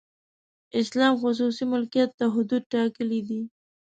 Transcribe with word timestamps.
اسلام 0.79 1.13
خصوصي 1.21 1.63
ملکیت 1.73 2.09
ته 2.19 2.25
حدود 2.33 2.63
ټاکلي 2.73 3.19
دي. 3.29 3.41